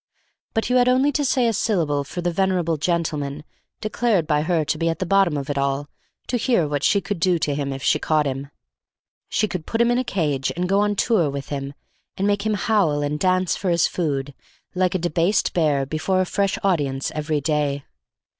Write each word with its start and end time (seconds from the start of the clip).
But 0.55 0.67
you 0.67 0.77
had 0.77 0.89
only 0.89 1.11
to 1.11 1.23
say 1.23 1.45
a 1.47 1.53
syllable 1.53 2.03
for 2.03 2.21
a 2.25 2.31
venerable 2.31 2.75
gentleman, 2.77 3.43
declared 3.81 4.25
by 4.25 4.41
her 4.41 4.65
to 4.65 4.77
be 4.79 4.89
at 4.89 4.97
the 4.97 5.05
bottom 5.05 5.37
of 5.37 5.47
it 5.47 5.59
all, 5.59 5.89
to 6.25 6.37
hear 6.37 6.67
what 6.67 6.83
she 6.83 7.01
could 7.01 7.19
do 7.19 7.37
to 7.37 7.53
him 7.53 7.71
if 7.71 7.83
she 7.83 7.99
caught 7.99 8.25
him. 8.25 8.49
She 9.29 9.47
could 9.47 9.67
put 9.67 9.79
him 9.79 9.91
in 9.91 9.99
a 9.99 10.03
cage 10.03 10.51
and 10.55 10.67
go 10.67 10.79
on 10.79 10.95
tour 10.95 11.29
with 11.29 11.49
him, 11.49 11.75
and 12.17 12.25
make 12.25 12.47
him 12.47 12.55
howl 12.55 13.03
and 13.03 13.19
dance 13.19 13.55
for 13.55 13.69
his 13.69 13.85
food 13.87 14.33
like 14.73 14.95
a 14.95 14.97
debased 14.97 15.53
bear 15.53 15.85
before 15.85 16.19
a 16.19 16.25
fresh 16.25 16.57
audience 16.63 17.11
every 17.11 17.39
day. 17.39 17.83